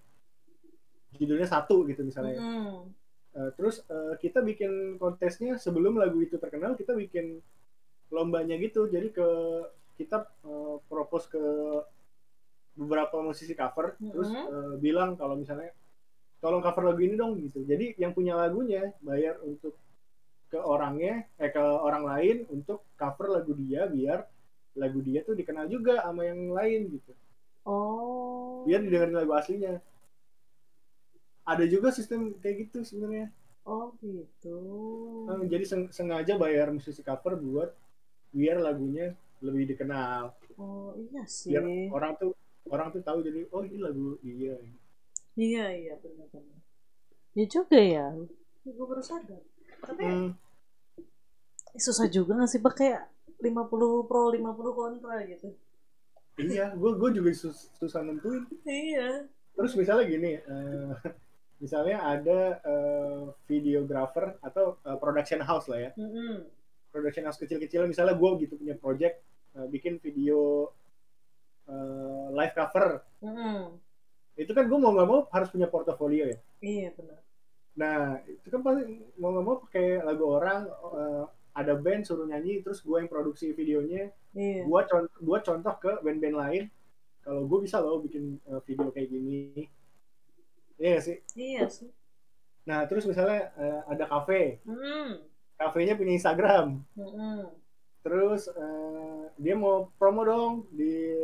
judulnya 1.15 1.47
satu 1.47 1.85
gitu 1.87 2.01
misalnya 2.03 2.41
Mm-mm. 2.41 2.89
Eh, 3.35 3.51
terus 3.59 3.83
eh, 3.91 4.15
kita 4.23 4.47
bikin 4.47 4.95
kontesnya 4.95 5.59
sebelum 5.59 5.99
lagu 5.99 6.23
itu 6.23 6.39
terkenal 6.39 6.79
kita 6.79 6.95
bikin 6.95 7.43
lombanya 8.11 8.57
gitu 8.57 8.87
jadi 8.87 9.09
ke 9.09 9.29
kita 9.95 10.27
eh, 10.45 10.77
propose 10.91 11.27
ke 11.31 11.43
beberapa 12.75 13.23
musisi 13.23 13.55
cover 13.55 13.95
terus 14.01 14.29
Mhm. 14.29 14.45
eh, 14.51 14.75
bilang 14.83 15.15
kalau 15.15 15.39
misalnya 15.39 15.71
tolong 16.43 16.61
cover 16.61 16.91
lagu 16.91 17.01
ini 17.01 17.15
dong 17.15 17.39
gitu 17.39 17.63
jadi 17.63 17.95
yang 17.97 18.13
punya 18.13 18.35
lagunya 18.35 18.93
bayar 19.01 19.39
untuk 19.41 19.79
ke 20.51 20.59
orangnya 20.59 21.25
eh 21.39 21.51
ke 21.51 21.59
orang 21.59 22.05
lain 22.05 22.37
untuk 22.51 22.83
cover 22.95 23.31
lagu 23.33 23.55
dia 23.55 23.87
biar 23.87 24.27
lagu 24.75 24.99
dia 25.01 25.23
tuh 25.23 25.35
dikenal 25.35 25.71
juga 25.71 26.03
sama 26.03 26.27
yang 26.27 26.51
lain 26.51 26.91
gitu 26.91 27.13
Oh. 27.65 28.61
biar 28.69 28.85
didengarin 28.85 29.17
lagu 29.17 29.33
aslinya 29.33 29.81
ada 31.45 31.65
juga 31.65 31.89
sistem 31.93 32.35
kayak 32.41 32.69
gitu 32.69 32.85
sebenarnya 32.85 33.33
Oh 33.65 33.97
gitu. 34.05 34.61
Eh, 35.25 35.49
jadi 35.49 35.65
seng- 35.65 35.89
sengaja 35.89 36.37
bayar 36.37 36.69
musisi 36.69 37.01
cover 37.01 37.33
buat 37.33 37.73
biar 38.35 38.59
lagunya 38.59 39.15
lebih 39.41 39.71
dikenal 39.71 40.35
Oh 40.55 40.93
iya 40.97 41.23
sih. 41.25 41.51
biar 41.51 41.63
orang 41.89 42.13
tuh 42.15 42.35
orang 42.67 42.91
tuh 42.91 43.01
tahu 43.01 43.19
jadi 43.21 43.47
oh 43.49 43.63
ini 43.63 43.79
lagu 43.79 44.19
dia 44.21 44.59
Iya 45.35 45.67
iya 45.73 45.95
benar-benar. 45.97 46.59
Ya 47.33 47.45
juga 47.45 47.75
ya. 47.77 48.07
Gue 48.63 48.87
baru 48.87 49.03
sadar. 49.03 49.43
Tapi 49.81 50.03
Hmm, 50.05 50.31
susah 51.77 52.07
juga 52.07 52.35
nggak 52.35 52.47
sih 52.49 52.61
pak 52.61 52.75
kayak 52.77 53.03
50 53.41 53.67
pro 54.05 54.31
50 54.31 54.47
kontra 54.73 55.19
gitu. 55.25 55.51
iya 56.37 56.71
gue 56.73 56.91
gue 56.95 57.11
juga 57.13 57.31
sus- 57.33 57.71
susah 57.73 58.03
nentuin 58.03 58.43
Iya. 58.65 59.27
terus 59.53 59.75
misalnya 59.75 60.05
gini 60.05 60.31
eh, 60.37 60.91
misalnya 61.63 61.99
ada 62.01 62.41
eh, 62.61 63.23
videographer 63.45 64.39
atau 64.41 64.79
eh, 64.81 64.97
production 64.97 65.39
house 65.41 65.67
lah 65.67 65.79
ya 65.81 65.91
Mm-mm. 65.95 66.47
Production 66.95 67.27
house 67.27 67.43
kecil-kecil 67.43 67.91
misalnya 67.91 68.15
gue 68.15 68.31
gitu 68.47 68.55
punya 68.55 68.79
project 68.79 69.19
eh, 69.59 69.67
bikin 69.67 69.99
video 69.99 70.71
eh, 71.67 72.27
live 72.31 72.55
cover 72.55 73.03
Mm-mm. 73.19 73.75
itu 74.37 74.51
kan 74.55 74.65
gue 74.65 74.79
mau 74.79 74.95
nggak 74.95 75.09
mau 75.09 75.21
harus 75.29 75.51
punya 75.51 75.67
portofolio 75.67 76.31
ya 76.31 76.39
Iya 76.63 76.89
benar. 76.97 77.21
Nah, 77.75 78.01
itu 78.25 78.49
kan 78.49 78.65
pasti 78.65 78.83
mau 79.21 79.35
nggak 79.35 79.45
mau 79.45 79.57
pakai 79.61 80.01
lagu 80.01 80.25
orang, 80.31 80.65
eh, 80.71 81.25
ada 81.53 81.75
band 81.77 82.07
suruh 82.07 82.25
nyanyi, 82.25 82.65
terus 82.65 82.81
gue 82.81 82.97
yang 82.97 83.11
produksi 83.11 83.53
videonya, 83.53 84.09
Iya. 84.33 84.65
gue 84.65 84.81
contoh, 84.89 85.19
gua 85.21 85.39
contoh 85.45 85.75
ke 85.77 85.93
band-band 86.01 86.37
lain, 86.39 86.63
kalau 87.21 87.45
gue 87.45 87.59
bisa 87.61 87.83
loh 87.85 88.01
bikin 88.01 88.41
eh, 88.49 88.61
video 88.65 88.89
kayak 88.89 89.11
gini. 89.11 89.69
Iya 90.81 90.89
nggak 90.97 91.05
sih? 91.05 91.17
Iya 91.37 91.65
sih. 91.69 91.91
Nah, 92.65 92.87
terus 92.89 93.05
misalnya 93.05 93.53
eh, 93.61 93.81
ada 93.93 94.05
kafe, 94.09 94.63
Mm. 94.65 95.21
Kafenya 95.55 95.95
punya 95.95 96.13
Instagram, 96.19 96.83
Mm-mm. 96.99 97.51
terus 98.03 98.51
eh, 98.51 99.23
dia 99.39 99.55
mau 99.55 99.91
promo 99.99 100.23
dong 100.27 100.53
di 100.75 101.15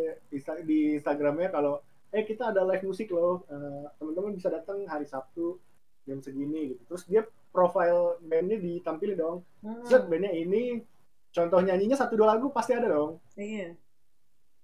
di 0.65 0.77
Instagramnya 0.97 1.51
kalau 1.51 1.83
eh 2.11 2.27
kita 2.27 2.51
ada 2.51 2.67
live 2.67 2.87
musik 2.87 3.11
loh, 3.15 3.47
eh, 3.47 3.87
teman-teman 3.99 4.35
bisa 4.35 4.51
datang 4.51 4.83
hari 4.87 5.07
Sabtu 5.07 5.59
jam 6.07 6.19
segini 6.19 6.75
gitu. 6.75 6.83
Terus 6.91 7.03
dia 7.07 7.23
profile 7.51 8.19
bandnya 8.23 8.59
ditampilin 8.59 9.19
dong. 9.19 9.39
Mm-mm. 9.63 9.87
Set 9.87 10.07
bandnya 10.07 10.35
ini 10.35 10.83
contoh 11.31 11.63
nyanyinya 11.63 11.95
satu 11.95 12.19
dua 12.19 12.35
lagu 12.35 12.51
pasti 12.51 12.75
ada 12.75 12.91
dong. 12.91 13.23
Iya. 13.39 13.79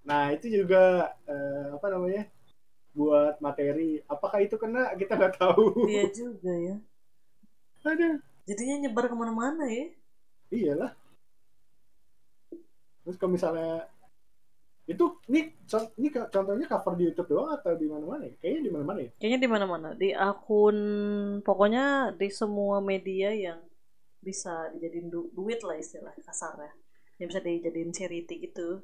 Nah 0.07 0.31
itu 0.35 0.47
juga 0.51 1.15
eh, 1.27 1.75
apa 1.75 1.87
namanya 1.91 2.27
buat 2.97 3.39
materi. 3.43 4.01
Apakah 4.09 4.43
itu 4.43 4.57
kena 4.59 4.95
kita 4.99 5.15
nggak 5.15 5.37
tahu. 5.39 5.87
Iya 5.87 6.05
juga 6.11 6.53
ya. 6.55 6.77
Ada. 7.87 8.19
Jadinya 8.47 8.87
nyebar 8.87 9.11
ke 9.11 9.17
mana-mana 9.19 9.67
ya. 9.67 9.91
Iyalah. 10.55 10.95
Terus 13.03 13.17
kalau 13.19 13.35
misalnya 13.35 13.91
itu 14.87 15.19
ini 15.27 15.51
ini 15.99 16.09
co- 16.15 16.31
contohnya 16.31 16.67
cover 16.71 16.95
di 16.95 17.11
YouTube 17.11 17.35
doang 17.35 17.59
atau 17.59 17.75
di 17.75 17.91
mana-mana 17.91 18.31
ya? 18.31 18.35
Kayaknya 18.39 18.63
di 18.63 18.71
mana-mana 18.71 18.99
ya. 19.03 19.11
Kayaknya 19.19 19.41
di 19.43 19.51
mana-mana. 19.51 19.89
Di 19.99 20.09
akun 20.15 20.79
pokoknya 21.43 22.15
di 22.15 22.29
semua 22.31 22.79
media 22.79 23.35
yang 23.35 23.59
bisa 24.23 24.71
dijadiin 24.75 25.11
du- 25.11 25.31
duit 25.35 25.59
lah 25.67 25.75
istilah 25.75 26.15
kasarnya. 26.23 26.71
Yang 27.19 27.27
bisa 27.35 27.41
dijadiin 27.43 27.91
charity 27.91 28.35
gitu. 28.47 28.79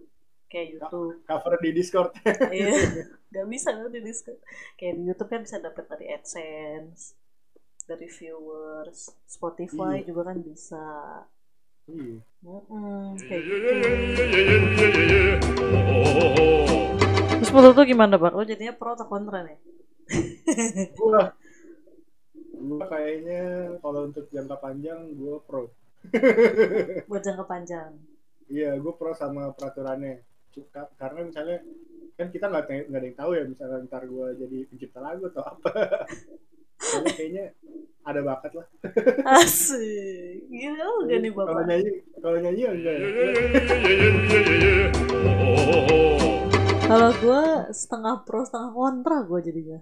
Kayak 0.51 0.67
YouTube. 0.75 1.23
Cover 1.23 1.55
di 1.63 1.71
Discord. 1.71 2.11
Iya. 2.51 2.75
Gak 3.33 3.47
bisa 3.49 3.73
kan 3.73 3.89
di 3.89 4.03
Discord. 4.03 4.39
Kayak 4.75 4.95
di 4.99 5.03
YouTube 5.07 5.31
kan 5.31 5.41
bisa 5.47 5.57
dapat 5.63 5.85
dari 5.89 6.07
AdSense, 6.13 7.17
dari 7.93 8.09
viewers, 8.09 9.01
Spotify 9.27 10.01
Iya. 10.01 10.07
juga 10.09 10.23
kan 10.27 10.39
bisa. 10.41 10.87
Iya. 11.87 12.19
Mm-mm, 12.41 13.21
kayak 13.21 13.43
gitu. 13.45 13.69
Terus 17.33 17.51
menurut 17.53 17.77
lu 17.77 17.85
gimana, 17.85 18.15
Bang? 18.17 18.33
Lu 18.33 18.43
jadinya 18.43 18.73
pro 18.73 18.95
atau 18.95 19.07
kontra 19.07 19.45
nih? 19.45 19.59
Gua 20.99 21.33
gua 22.53 22.85
kayaknya 22.87 23.41
kalau 23.79 24.07
untuk 24.07 24.27
jangka 24.29 24.57
panjang 24.57 25.15
gua 25.15 25.37
pro. 25.43 25.69
Buat 27.11 27.23
jangka 27.23 27.45
panjang. 27.45 27.91
Iya, 28.47 28.77
gue 28.77 28.93
pro 28.93 29.15
sama 29.15 29.51
peraturannya. 29.51 30.21
Ka- 30.69 30.93
Karena 30.95 31.25
misalnya 31.25 31.63
kan 32.13 32.29
kita 32.29 32.47
nggak 32.47 32.91
nggak 32.91 33.01
ada 33.01 33.07
yang 33.09 33.17
tahu 33.17 33.31
ya 33.33 33.45
misalnya 33.47 33.79
ntar 33.87 34.05
gue 34.05 34.27
jadi 34.37 34.59
pencipta 34.69 35.01
lagu 35.01 35.25
atau 35.27 35.43
apa. 35.43 35.73
Kayaknya 36.83 37.45
ada 38.03 38.21
bakat 38.21 38.53
lah. 38.53 38.67
Asik. 39.39 40.49
Gila 40.49 40.75
juga 41.01 41.17
nih, 41.17 41.31
Kalau 41.31 41.47
Bapak. 41.49 41.65
nyanyi, 41.65 41.91
kalau 42.19 42.39
nyanyi 42.39 42.61
ya 42.61 42.71
enggak. 42.73 42.97
Oh. 45.43 46.43
Kalau 46.83 47.11
gue 47.15 47.43
setengah 47.73 48.15
pro, 48.23 48.43
setengah 48.43 48.71
kontra 48.71 49.17
gue 49.23 49.41
jadinya. 49.41 49.81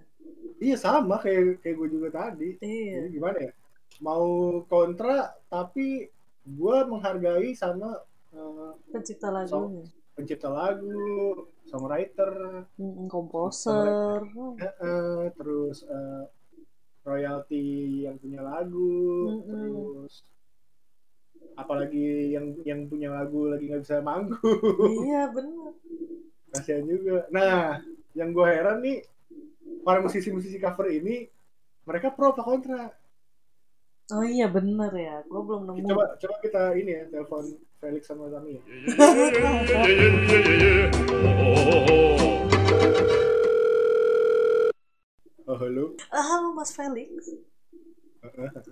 Iya 0.57 0.75
sama 0.77 1.17
kayak 1.17 1.59
kayak 1.59 1.75
gue 1.75 1.87
juga 1.89 2.07
tadi. 2.09 2.49
Iya. 2.59 2.93
Jadi 3.01 3.07
gimana 3.11 3.37
ya? 3.41 3.51
Mau 3.99 4.25
kontra 4.65 5.17
tapi 5.47 6.07
gue 6.43 6.77
menghargai 6.85 7.51
sama 7.51 7.99
eh, 8.31 8.71
Pencipta 8.87 9.29
lagunya. 9.29 9.85
pencipta 10.11 10.47
lagu, 10.47 11.47
songwriter, 11.65 12.29
komposer. 13.07 14.21
eh, 14.59 15.25
terus 15.33 15.81
eh, 15.83 16.23
royalti 17.01 18.05
yang 18.05 18.17
punya 18.21 18.41
lagu, 18.45 18.93
Mm-mm. 19.41 19.49
terus 19.49 20.21
apalagi 21.57 22.31
yang 22.31 22.55
yang 22.63 22.87
punya 22.87 23.11
lagu 23.11 23.49
lagi 23.49 23.67
nggak 23.67 23.83
bisa 23.83 24.01
manggung. 24.01 24.39
Iya 25.05 25.29
bener. 25.33 25.73
Kasihan 26.53 26.85
juga. 26.85 27.25
Nah 27.33 27.81
yang 28.13 28.31
gue 28.35 28.45
heran 28.45 28.83
nih 28.83 29.01
para 29.81 30.03
musisi-musisi 30.03 30.61
cover 30.61 30.91
ini 30.93 31.27
mereka 31.87 32.13
pro 32.13 32.31
apa 32.35 32.43
kontra? 32.45 32.93
Oh 34.11 34.25
iya 34.27 34.45
bener 34.51 34.91
ya. 34.93 35.23
Gue 35.25 35.41
belum 35.41 35.71
nemu. 35.71 35.87
Coba 35.87 36.05
coba 36.19 36.35
kita 36.43 36.75
ini 36.77 36.91
ya 36.91 37.03
telepon 37.09 37.45
Felix 37.81 38.05
sama 38.05 38.29
Tami 38.29 38.61
ya 38.61 38.63
halo 45.61 45.93
Ah, 46.09 46.25
halo 46.25 46.57
Mas 46.57 46.73
Felix 46.73 47.29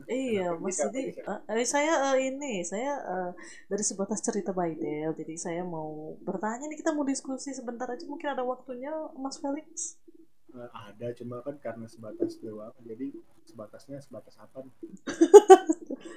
Iya, 0.09 0.53
Mas 0.61 0.77
jadi 0.77 1.09
eh, 1.17 1.65
saya 1.65 2.13
eh, 2.13 2.29
ini 2.33 2.61
saya 2.61 3.01
eh, 3.01 3.31
dari 3.65 3.81
sebatas 3.81 4.21
cerita 4.21 4.53
Baidel, 4.53 5.09
jadi 5.17 5.33
saya 5.41 5.61
mau 5.65 6.13
bertanya 6.21 6.69
nih 6.69 6.77
kita 6.77 6.93
mau 6.93 7.01
diskusi 7.01 7.49
sebentar 7.53 7.89
aja 7.89 8.05
mungkin 8.05 8.29
ada 8.29 8.45
waktunya 8.45 8.93
Mas 9.17 9.41
Felix. 9.41 9.97
Eh, 10.53 10.69
ada 10.69 11.07
cuma 11.17 11.41
kan 11.41 11.57
karena 11.61 11.89
sebatas 11.89 12.37
doang 12.41 12.73
jadi 12.85 13.09
sebatasnya 13.49 13.97
sebatas 14.05 14.37
apa 14.37 14.61
nih? 14.61 14.73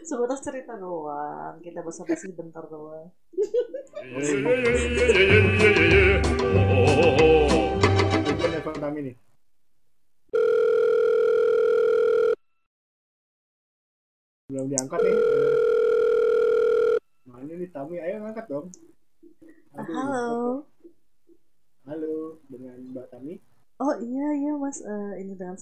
Sebatas 0.05 0.41
cerita 0.45 0.77
doang, 0.77 1.57
kita 1.65 1.81
basa-basi 1.81 2.37
bentar 2.37 2.69
doang. 2.69 3.09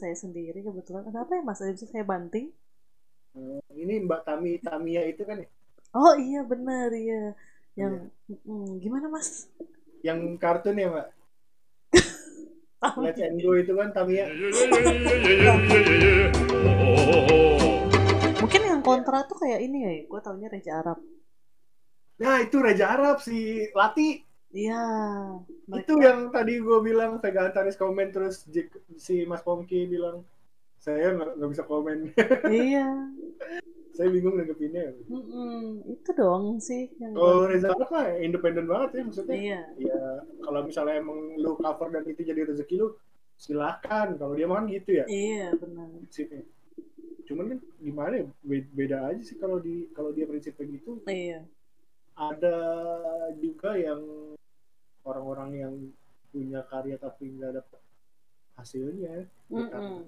Saya 0.01 0.17
sendiri 0.17 0.59
kebetulan. 0.61 1.05
Kenapa 1.05 1.31
ya 1.37 1.43
Mas? 1.45 1.61
Ada 1.61 1.77
bisa 1.77 1.87
saya 1.87 2.05
banting? 2.05 2.49
Eh, 3.31 3.61
ini 3.77 3.95
Mbak 4.03 4.21
Tami 4.25 4.59
Tamia 4.59 5.05
itu 5.07 5.23
kan 5.23 5.39
ya 5.39 5.49
Oh 5.93 6.15
iya 6.17 6.41
benar 6.43 6.91
iya. 6.91 7.37
Yang 7.77 8.11
mm, 8.27 8.81
gimana 8.81 9.07
Mas? 9.07 9.47
yang 10.01 10.19
kartun 10.35 10.75
ya 10.75 10.89
Mbak 10.89 11.09
Let's 13.05 13.21
and 13.21 13.39
Go 13.39 13.53
itu 13.55 13.73
kan 13.77 13.93
Tamia 13.93 14.25
Mungkin 18.41 18.61
yang 18.65 18.81
kontra 18.83 19.23
tuh 19.29 19.37
kayak 19.39 19.61
ini 19.63 19.79
ya, 19.85 19.93
gue 20.09 20.21
taunya 20.25 20.49
Reja 20.51 20.81
Arab. 20.81 20.99
nah 22.21 22.37
itu 22.37 22.61
Raja 22.61 22.93
Arab 22.93 23.17
si 23.25 23.65
Lati 23.73 24.21
Iya. 24.51 24.83
itu 25.71 25.95
yang 25.97 26.29
tadi 26.29 26.59
gue 26.59 26.79
bilang 26.81 27.17
Vega 27.17 27.47
Antares 27.47 27.75
komen 27.75 28.11
terus 28.11 28.43
Jik- 28.45 28.83
si 28.97 29.23
Mas 29.23 29.41
Pongki 29.41 29.87
bilang 29.87 30.27
saya 30.77 31.15
nggak 31.15 31.47
bisa 31.49 31.63
komen 31.63 32.11
iya. 32.51 32.89
saya 33.93 34.09
bingung 34.09 34.35
nanggepinnya 34.35 34.91
Mm-mm, 35.07 35.87
Itu 35.87 36.11
doang 36.13 36.59
sih 36.59 36.91
yang 36.97 37.13
kalau 37.13 37.45
gua- 37.45 37.49
Reza 37.49 37.69
Arab 37.69 37.89
mah 37.89 38.07
independen 38.17 38.67
banget 38.67 38.91
ya 38.93 39.03
maksudnya 39.05 39.37
Iya. 39.37 39.61
ya 39.79 40.03
kalau 40.41 40.61
misalnya 40.65 40.95
emang 40.99 41.19
lu 41.37 41.55
cover 41.55 41.89
dan 41.91 42.05
itu 42.05 42.23
jadi 42.25 42.43
rezeki 42.45 42.75
lu 42.77 42.89
silakan 43.37 44.19
kalau 44.19 44.35
dia 44.35 44.45
mah 44.45 44.59
kan 44.59 44.67
gitu 44.67 44.91
ya 44.95 45.05
Iya 45.07 45.55
benar. 45.55 45.87
prinsipnya 45.95 46.43
cuman 47.23 47.45
kan 47.47 47.59
gimana 47.79 48.15
ya 48.17 48.25
be- 48.43 48.73
beda 48.75 49.07
aja 49.07 49.23
sih 49.23 49.39
kalau 49.39 49.63
di 49.63 49.87
kalau 49.93 50.11
dia 50.11 50.27
prinsipnya 50.27 50.67
gitu 50.67 50.99
Iya. 51.07 51.47
ada 52.13 52.57
juga 53.37 53.79
yang 53.79 54.03
orang-orang 55.03 55.51
yang 55.55 55.75
punya 56.31 56.63
karya 56.63 56.97
tapi 56.97 57.35
nggak 57.35 57.59
dapat 57.59 57.81
hasilnya 58.55 59.27
Mm-mm. 59.49 60.07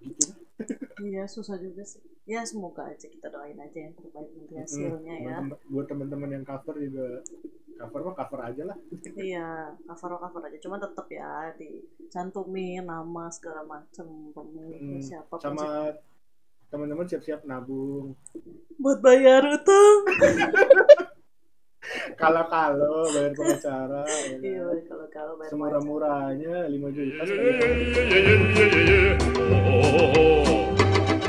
gitu 0.00 0.32
Iya 1.02 1.26
susah 1.26 1.58
juga 1.58 1.82
sih. 1.82 1.98
Ya 2.24 2.46
semoga 2.46 2.86
aja 2.86 3.04
kita 3.04 3.26
doain 3.26 3.58
aja 3.58 3.74
yang 3.80 3.90
terbaik 3.92 4.30
nanti 4.30 4.54
hasilnya 4.54 5.14
ya. 5.18 5.36
Teman-teman- 5.42 5.62
buat 5.66 5.86
teman-teman 5.88 6.30
yang 6.30 6.44
cover 6.44 6.78
juga 6.78 7.06
cover 7.74 8.00
mah 8.04 8.14
cover 8.14 8.40
aja 8.44 8.62
lah 8.70 8.78
Iya 9.12 9.48
cover 9.82 10.10
cover 10.16 10.42
aja. 10.46 10.58
Cuma 10.60 10.78
tetap 10.78 11.10
ya 11.10 11.50
dicantumin 11.52 12.86
nama 12.86 13.26
segala 13.28 13.66
macem 13.66 14.06
pemiliknya 14.30 14.96
Hmm, 14.96 15.02
siapa. 15.02 15.34
sama 15.36 15.90
teman-teman 16.70 17.04
siap-siap 17.04 17.42
nabung 17.42 18.14
buat 18.78 18.98
bayar 18.98 19.42
utang. 19.44 19.98
kalau 22.18 22.44
kalau 22.48 23.04
bayar 23.10 23.32
pengacara 23.36 24.02
ya 24.06 24.36
kan. 24.36 24.40
Iya 24.42 24.62
kalau 24.88 25.06
kalau 25.12 25.32
bayar 25.38 25.50
semurah-murahnya 25.50 26.54
5 26.68 26.96
juta 26.96 27.22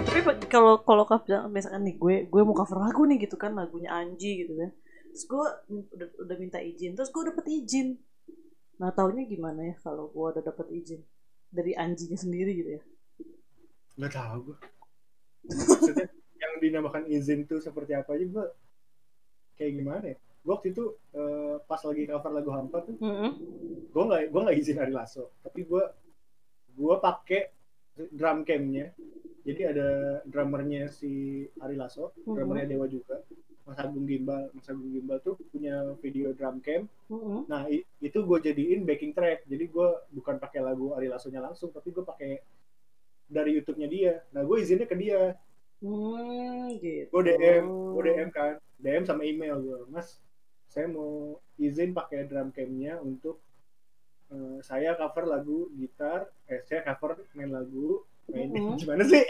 tapi 0.04 0.20
kalau 0.48 0.80
kalau 0.86 1.04
cover 1.04 1.50
misalkan 1.52 1.84
nih 1.84 1.96
gue 2.00 2.16
gue 2.30 2.42
mau 2.46 2.56
cover 2.56 2.80
lagu 2.80 3.04
nih 3.10 3.18
gitu 3.28 3.36
kan 3.36 3.52
lagunya 3.58 3.92
Anji 3.92 4.46
gitu 4.46 4.54
kan. 4.56 4.72
Terus 5.14 5.24
gue 5.30 5.46
udah, 5.94 6.10
udah 6.26 6.38
minta 6.40 6.60
izin 6.62 6.96
terus 6.98 7.10
gue 7.12 7.24
dapet 7.28 7.46
izin. 7.50 7.98
Nah 8.80 8.90
taunya 8.96 9.26
gimana 9.28 9.74
ya 9.74 9.76
kalau 9.82 10.10
gue 10.10 10.28
udah 10.38 10.44
dapet 10.46 10.68
izin 10.72 11.02
dari 11.54 11.76
Anjinya 11.76 12.18
sendiri 12.18 12.52
gitu 12.56 12.70
ya? 12.80 12.82
Nggak 14.00 14.14
tahu 14.16 14.38
gue 14.54 14.58
maksudnya 15.44 16.08
yang 16.40 16.54
dinamakan 16.64 17.04
izin 17.08 17.44
tuh 17.44 17.60
seperti 17.60 17.92
apa 17.96 18.16
aja 18.16 18.26
gue 18.26 18.46
kayak 19.60 19.74
gimana 19.76 20.06
ya 20.16 20.18
gue 20.44 20.52
waktu 20.52 20.70
itu 20.72 20.84
eh, 21.12 21.56
pas 21.64 21.80
lagi 21.80 22.04
cover 22.04 22.32
lagu 22.32 22.52
hampa 22.52 22.84
tuh 22.84 22.96
gue 23.90 24.04
nggak 24.04 24.22
gue 24.28 24.42
nggak 24.44 24.58
izin 24.58 24.78
Ari 24.78 24.92
Lasso. 24.92 25.32
Tapi 25.40 25.64
gue 25.64 25.84
gue 26.74 26.96
pakai 27.00 27.42
drum 28.10 28.44
camnya 28.44 28.92
jadi 29.44 29.76
ada 29.76 29.88
drummernya 30.24 30.88
si 30.90 31.12
Ari 31.58 31.76
Lasso 31.76 32.12
Mhm. 32.20 32.34
drummernya 32.34 32.68
Dewa 32.68 32.88
juga. 32.88 33.24
Mas 33.64 33.80
Agung 33.80 34.04
Gimbal 34.04 34.52
Mas 34.52 34.68
Agung 34.68 34.92
Gimbal 34.92 35.20
tuh 35.20 35.40
punya 35.48 35.96
video 35.98 36.36
drum 36.36 36.60
cam 36.60 36.84
Mm-mm. 37.08 37.48
nah 37.48 37.64
itu 37.72 38.20
gue 38.20 38.38
jadiin 38.42 38.84
backing 38.84 39.16
track. 39.16 39.48
Jadi 39.48 39.72
gue 39.72 39.88
bukan 40.12 40.36
pakai 40.36 40.60
lagu 40.60 40.92
Ari 40.92 41.08
Lasso-nya 41.08 41.40
langsung 41.40 41.72
tapi 41.72 41.90
gue 41.90 42.04
pakai 42.04 42.44
dari 43.24 43.56
YouTube-nya 43.56 43.88
dia. 43.88 44.14
Nah 44.32 44.44
gue 44.44 44.58
izinnya 44.60 44.84
ke 44.84 45.00
dia. 45.00 45.40
Hmm, 45.80 46.76
gitu. 46.76 47.08
gue 47.10 47.22
DM 47.30 47.64
gue 47.96 48.04
DM 48.04 48.30
kan. 48.30 48.54
DM 48.76 49.04
sama 49.04 49.24
email 49.24 49.56
gue 49.58 49.80
mas 49.88 50.20
saya 50.74 50.90
mau 50.90 51.38
izin 51.56 51.94
pakai 51.94 52.26
drum 52.26 52.50
camnya 52.50 52.98
untuk 53.00 53.38
eh, 54.28 54.58
saya 54.60 54.96
cover 54.96 55.26
lagu 55.28 55.70
gitar 55.72 56.20
eh 56.46 56.62
saya 56.64 56.82
cover 56.84 57.14
main 57.32 57.52
lagu 57.52 58.02
main 58.26 58.50
Mhm. 58.50 58.74
gimana 58.80 59.04
sih 59.04 59.22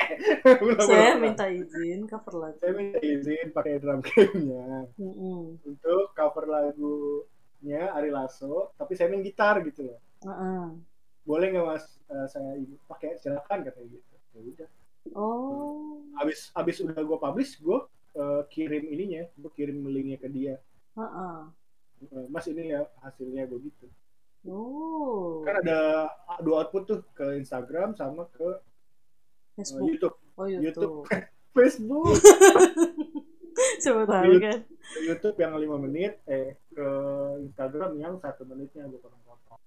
Saya 0.79 1.17
minta 1.17 1.49
izin 1.49 2.06
cover 2.06 2.34
lagu. 2.39 2.56
saya 2.58 2.71
minta 2.71 3.01
izin 3.01 3.49
pakai 3.49 3.75
drum 3.77 3.99
camnya 3.99 4.88
Mm-mm. 4.95 5.60
untuk 5.60 6.13
cover 6.13 6.45
lagunya 6.47 7.91
Ari 7.91 8.08
Lasso 8.10 8.71
tapi 8.73 8.93
saya 8.93 9.10
main 9.10 9.19
gitar 9.21 9.60
gitu 9.62 9.84
loh 9.86 9.99
Ah-ah. 10.23 10.71
boleh 11.23 11.47
nggak 11.49 11.65
mas 11.65 11.84
eh, 12.06 12.27
saya 12.29 12.56
pakai 12.86 13.17
silakan 13.17 13.60
katanya 13.62 13.89
gitu 13.91 14.08
ya 14.32 14.41
udah 14.41 14.69
Oh. 15.12 15.99
abis 16.15 16.47
abis 16.53 16.79
udah 16.79 16.95
gue 16.95 17.17
publish 17.19 17.60
gue 17.60 17.75
eh, 18.13 18.41
kirim 18.47 18.84
ininya 18.86 19.27
gue 19.34 19.51
kirim 19.51 19.84
linknya 19.84 20.15
ke 20.15 20.29
dia 20.29 20.56
Eh, 20.95 21.41
mas 22.27 22.45
ini 22.45 22.69
ya 22.69 22.84
hasilnya 22.99 23.47
gue 23.47 23.60
gitu 23.62 23.88
Oh. 24.43 25.39
kan 25.41 25.63
ada 25.63 26.12
dua 26.39 26.62
output 26.62 26.84
tuh 26.84 26.99
ke 27.13 27.39
Instagram 27.39 27.95
sama 27.95 28.27
ke 28.29 28.43
eh, 28.43 28.60
Facebook. 29.56 29.88
YouTube 29.88 30.15
Oh, 30.34 30.45
YouTube. 30.45 30.63
YouTube. 30.67 30.97
Facebook 31.56 32.12
Coba 33.84 34.01
tahu 34.03 34.34
kan. 34.38 34.60
YouTube 34.99 35.38
yang 35.38 35.53
lima 35.56 35.77
menit 35.77 36.19
eh 36.25 36.60
ke 36.69 36.88
Instagram 37.41 37.95
yang 37.95 38.13
satu 38.17 38.43
menitnya 38.43 38.84
gue 38.84 38.97
potong 38.97 39.23
potong 39.23 39.62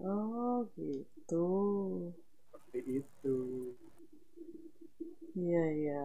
Oh, 0.00 0.64
gitu. 0.74 1.46
seperti 2.50 3.04
itu 3.04 3.36
Iya, 5.30 5.64
iya. 5.70 6.02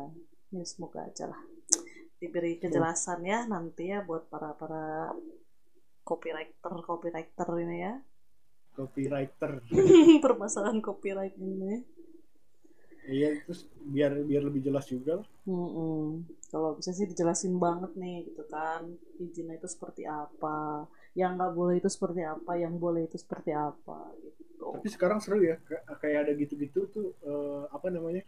Ya, 0.54 0.64
semoga 0.72 1.00
aja 1.08 1.26
lah. 1.32 1.42
Diberi 2.22 2.54
kejelasan 2.64 3.22
ya 3.32 3.40
nanti 3.54 3.84
ya 3.94 4.00
buat 4.10 4.24
para-para 4.34 4.84
copywriter 6.08 6.74
copywriter 6.88 7.48
ini 7.64 7.78
ya. 7.86 7.92
copywriter 8.76 9.54
Permasalahan 10.24 10.80
copyright 10.82 11.36
ini. 11.40 11.84
iya 13.16 13.30
terus 13.44 13.60
biar 13.94 14.12
biar 14.30 14.42
lebih 14.48 14.62
jelas 14.68 14.86
juga 14.94 15.12
lah 15.20 15.28
Mm-mm. 15.46 16.26
Kalau 16.52 16.70
bisa 16.78 16.90
sih 16.98 17.06
dijelasin 17.12 17.54
banget 17.66 17.92
nih 18.02 18.16
gitu 18.28 18.44
kan 18.54 18.82
izinnya 19.24 19.56
itu 19.60 19.68
seperti 19.76 20.02
apa, 20.22 20.58
yang 21.20 21.32
nggak 21.38 21.54
boleh 21.60 21.76
itu 21.82 21.90
seperti 21.96 22.22
apa, 22.36 22.52
yang 22.64 22.74
boleh 22.84 23.02
itu 23.08 23.18
seperti 23.24 23.52
apa 23.68 23.98
gitu. 24.26 24.72
tapi 24.74 24.88
sekarang 24.94 25.20
seru 25.24 25.40
ya 25.42 25.56
Kay- 25.68 25.86
kayak 26.02 26.20
ada 26.28 26.32
gitu-gitu 26.38 26.80
tuh 26.94 27.08
eh, 27.26 27.64
apa 27.76 27.88
namanya 27.94 28.22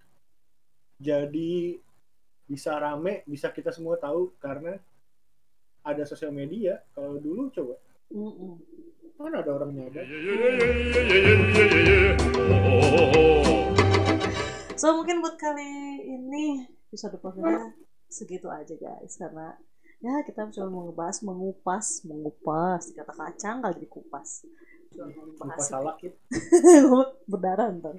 jadi 0.98 1.78
bisa 2.48 2.80
rame, 2.80 3.28
bisa 3.28 3.52
kita 3.52 3.76
semua 3.76 4.00
tahu 4.00 4.32
karena 4.40 4.80
ada 5.84 6.04
sosial 6.08 6.32
media. 6.32 6.80
Kalau 6.96 7.20
dulu 7.20 7.52
coba. 7.52 7.76
Mana 9.20 9.44
ada 9.44 9.52
orangnya 9.52 9.92
ada. 9.92 10.02
So 14.80 14.96
mungkin 14.96 15.20
buat 15.20 15.36
kali 15.36 15.72
ini 16.08 16.64
episode 16.88 17.20
podcastnya 17.20 17.76
segitu 18.08 18.48
aja 18.48 18.80
guys. 18.80 19.20
Karena 19.20 19.52
ya 20.00 20.24
kita 20.24 20.48
cuma 20.56 20.72
mau 20.72 20.82
ngebahas 20.88 21.20
mengupas 21.28 22.08
mengupas. 22.08 22.96
Kata 22.96 23.12
kacang 23.12 23.60
kali 23.60 23.84
dikupas 23.84 24.48
membahas 25.38 25.68
salah. 25.68 25.96
berdarah 27.32 27.70
ntar 27.78 27.96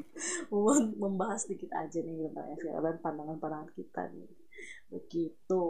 Mau 0.48 0.72
membahas 0.96 1.44
sedikit 1.44 1.70
aja 1.77 2.01
nih 2.01 2.29
tentang 2.31 2.46
FPL 2.57 2.83
dan 2.83 2.96
pandangan-pandangan 3.05 3.70
kita 3.77 4.03
nih 4.12 4.29
begitu 4.88 5.64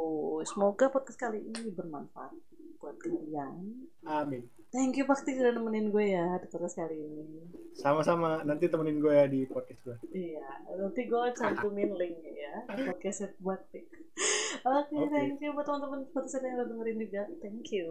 semoga 0.47 0.91
podcast 0.93 1.19
kali 1.19 1.43
ini 1.43 1.75
bermanfaat 1.75 2.33
buat 2.79 2.95
kalian 3.03 3.89
Amin. 4.07 4.47
thank 4.71 4.95
you 4.95 5.03
Bakti 5.03 5.35
sudah 5.35 5.51
nemenin 5.51 5.91
gue 5.91 6.15
ya 6.15 6.39
di 6.39 6.47
podcast 6.47 6.79
kali 6.79 6.95
ini 6.95 7.43
Sama-sama. 7.79 8.43
Nanti 8.43 8.67
temenin 8.67 8.99
gue 8.99 9.15
ya 9.15 9.31
di 9.31 9.47
podcast 9.47 9.87
gue. 9.87 9.97
Iya, 10.11 10.43
nanti 10.83 11.07
gue 11.07 11.23
cantumin 11.31 11.95
linknya 11.95 12.33
ya 12.35 12.55
podcast 12.67 13.39
Bakti. 13.39 13.87
Oke, 14.67 14.99
Oke. 14.99 15.15
thank 15.15 15.39
you 15.39 15.55
buat 15.55 15.63
teman-teman 15.63 16.11
podcast 16.11 16.43
yang 16.43 16.59
udah 16.59 16.67
dengerin 16.67 16.99
juga. 16.99 17.23
Thank 17.39 17.71
you. 17.71 17.87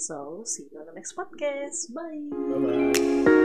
So, 0.00 0.40
see 0.48 0.72
you 0.72 0.80
on 0.80 0.88
the 0.88 0.96
next 0.96 1.12
podcast. 1.12 1.92
Bye. 1.92 2.32
Bye 2.32 2.58
bye. 2.64 3.37